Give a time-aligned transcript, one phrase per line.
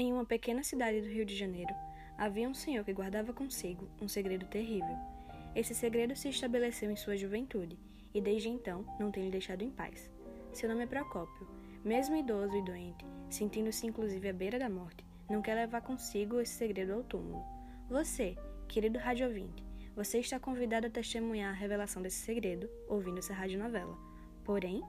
[0.00, 1.74] Em uma pequena cidade do Rio de Janeiro,
[2.16, 4.96] havia um senhor que guardava consigo um segredo terrível.
[5.56, 7.76] Esse segredo se estabeleceu em sua juventude
[8.14, 10.08] e desde então não tem lhe deixado em paz.
[10.52, 11.48] Seu nome é Procópio.
[11.84, 16.52] Mesmo idoso e doente, sentindo-se inclusive à beira da morte, não quer levar consigo esse
[16.52, 17.42] segredo ao túmulo.
[17.90, 18.36] Você,
[18.68, 19.64] querido rádio ouvinte,
[19.96, 23.98] você está convidado a testemunhar a revelação desse segredo ouvindo essa radionovela.
[24.44, 24.80] Porém,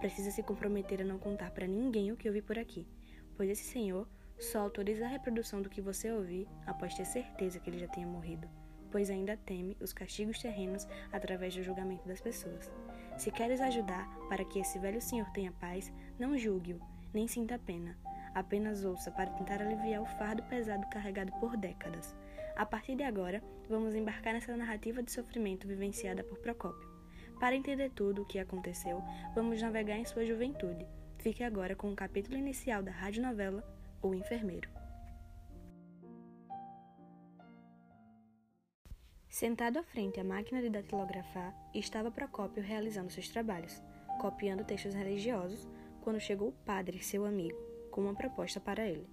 [0.00, 2.88] precisa se comprometer a não contar para ninguém o que ouvi por aqui,
[3.36, 4.08] pois esse senhor
[4.38, 8.06] só autoriza a reprodução do que você ouvir após ter certeza que ele já tenha
[8.06, 8.48] morrido,
[8.90, 12.70] pois ainda teme os castigos terrenos através do julgamento das pessoas.
[13.16, 16.80] Se queres ajudar para que esse velho senhor tenha paz, não julgue-o,
[17.12, 17.96] nem sinta pena.
[18.34, 22.14] Apenas ouça para tentar aliviar o fardo pesado carregado por décadas.
[22.56, 26.88] A partir de agora, vamos embarcar nessa narrativa de sofrimento vivenciada por Procópio.
[27.38, 29.02] Para entender tudo o que aconteceu,
[29.34, 30.86] vamos navegar em sua juventude.
[31.18, 33.64] Fique agora com o capítulo inicial da radionovela
[34.04, 34.68] O Enfermeiro.
[39.30, 43.82] Sentado à frente à máquina de datilografar, estava Procópio realizando seus trabalhos,
[44.20, 45.66] copiando textos religiosos,
[46.02, 47.56] quando chegou o padre, seu amigo,
[47.90, 49.08] com uma proposta para ele.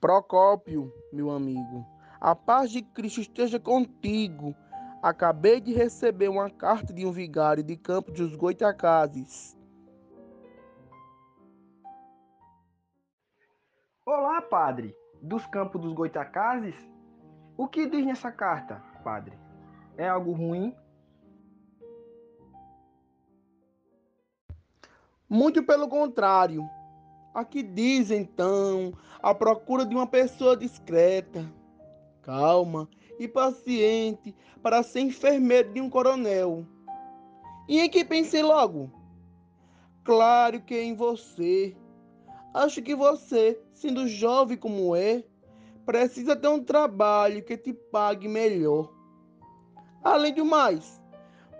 [0.00, 1.86] Procópio, meu amigo,
[2.20, 4.56] a paz de Cristo esteja contigo.
[5.00, 9.56] Acabei de receber uma carta de um vigário de Campo dos Goitacazes.
[14.10, 14.96] Olá, padre.
[15.20, 16.74] Dos Campos dos Goitacazes?
[17.58, 19.38] O que diz nessa carta, padre?
[19.98, 20.74] É algo ruim?
[25.28, 26.66] Muito pelo contrário.
[27.34, 31.44] Aqui diz então a procura de uma pessoa discreta,
[32.22, 36.66] calma e paciente para ser enfermeiro de um coronel.
[37.68, 38.90] E em que pensei logo?
[40.02, 41.76] Claro que em você.
[42.58, 45.22] Acho que você, sendo jovem como é,
[45.86, 48.92] precisa ter um trabalho que te pague melhor.
[50.02, 51.00] Além do mais,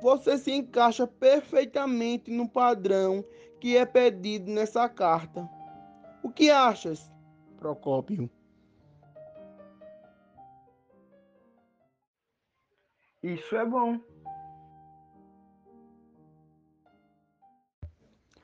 [0.02, 3.24] você se encaixa perfeitamente no padrão
[3.60, 5.48] que é pedido nessa carta.
[6.20, 7.08] O que achas,
[7.58, 8.28] Procópio?
[13.22, 14.00] Isso é bom.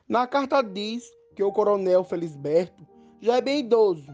[0.09, 1.03] Na carta diz
[1.35, 2.87] que o coronel Felisberto
[3.21, 4.07] já é bem idoso,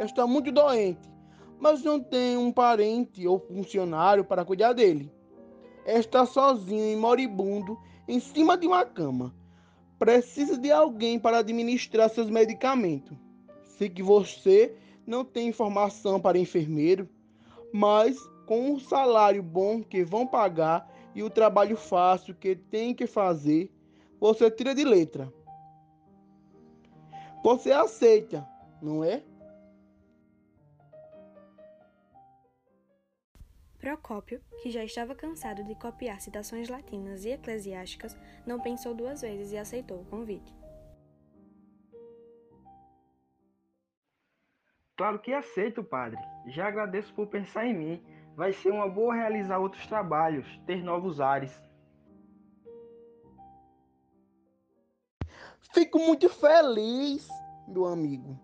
[0.00, 1.10] está muito doente,
[1.58, 5.10] mas não tem um parente ou funcionário para cuidar dele.
[5.86, 9.34] Está sozinho e moribundo em cima de uma cama.
[9.98, 13.16] Precisa de alguém para administrar seus medicamentos.
[13.64, 14.74] Sei que você
[15.06, 17.08] não tem informação para enfermeiro,
[17.72, 23.06] mas com o salário bom que vão pagar e o trabalho fácil que tem que
[23.06, 23.70] fazer,
[24.20, 25.32] você tira de letra.
[27.42, 28.46] Você aceita,
[28.80, 29.22] não é?
[33.80, 38.16] Procópio, que já estava cansado de copiar citações latinas e eclesiásticas,
[38.46, 40.54] não pensou duas vezes e aceitou o convite.
[44.96, 46.20] Claro que aceito, padre.
[46.46, 48.04] Já agradeço por pensar em mim.
[48.36, 51.60] Vai ser uma boa realizar outros trabalhos, ter novos ares.
[55.72, 57.28] Fico muito feliz,
[57.68, 58.38] meu amigo.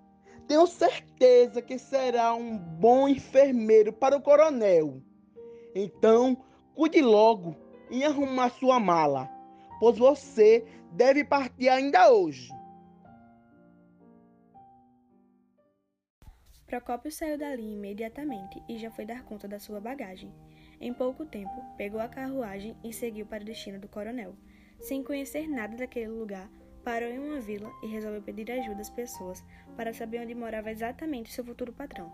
[0.46, 5.02] Tenho certeza que será um bom enfermeiro para o coronel.
[5.74, 6.42] Então,
[6.74, 7.54] cuide logo
[7.90, 9.28] em arrumar sua mala,
[9.78, 12.48] pois você deve partir ainda hoje.
[16.66, 20.32] Procópio saiu dali imediatamente e já foi dar conta da sua bagagem.
[20.80, 24.36] Em pouco tempo, pegou a carruagem e seguiu para o destino do coronel.
[24.80, 26.48] Sem conhecer nada daquele lugar,
[26.88, 29.44] parou em uma vila e resolveu pedir ajuda às pessoas
[29.76, 32.10] para saber onde morava exatamente seu futuro patrão.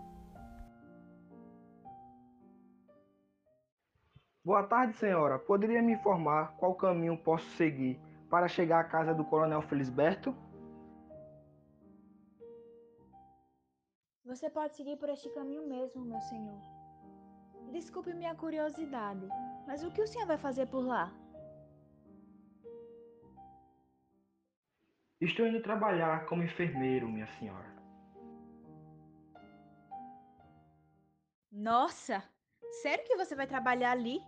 [4.43, 5.39] Boa tarde, senhora.
[5.39, 7.97] Poderia me informar qual caminho posso seguir
[8.29, 10.35] para chegar à casa do Coronel Felisberto?
[14.25, 16.59] Você pode seguir por este caminho mesmo, meu senhor.
[17.71, 19.25] Desculpe minha curiosidade,
[19.65, 21.13] mas o que o senhor vai fazer por lá?
[25.21, 27.73] Estou indo trabalhar como enfermeiro, minha senhora.
[31.51, 32.21] Nossa!
[32.81, 34.19] Sério que você vai trabalhar ali?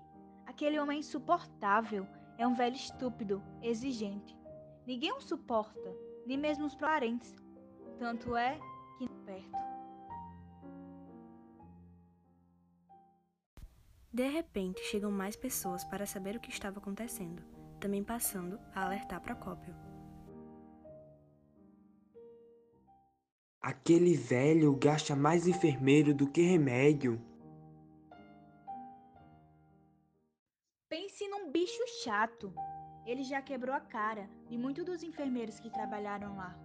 [0.46, 2.08] Aquele homem é insuportável.
[2.38, 4.38] É um velho estúpido, exigente.
[4.86, 5.94] Ninguém o suporta,
[6.26, 7.36] nem mesmo os parentes.
[8.00, 8.58] Tanto é
[8.98, 9.58] que perto.
[14.14, 17.44] De repente, chegam mais pessoas para saber o que estava acontecendo,
[17.80, 19.76] também passando a alertar Procópio.
[23.68, 27.22] Aquele velho gasta mais enfermeiro do que remédio.
[30.88, 32.54] Pense num bicho chato.
[33.06, 36.58] Ele já quebrou a cara de muitos dos enfermeiros que trabalharam lá.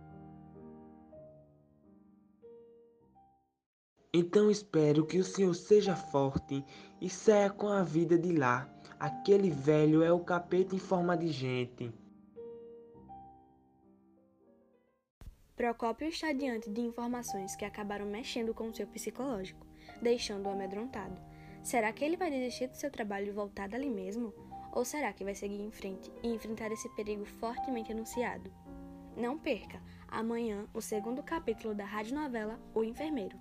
[4.14, 6.64] Então espero que o senhor seja forte
[7.00, 8.72] e saia com a vida de lá.
[9.00, 11.92] Aquele velho é o capeta em forma de gente.
[15.62, 19.64] Procópio está diante de informações que acabaram mexendo com o seu psicológico,
[20.02, 21.16] deixando-o amedrontado.
[21.62, 24.34] Será que ele vai desistir do seu trabalho e voltar dali mesmo?
[24.72, 28.52] Ou será que vai seguir em frente e enfrentar esse perigo fortemente anunciado?
[29.16, 33.38] Não perca, amanhã, o segundo capítulo da radionovela O Enfermeiro.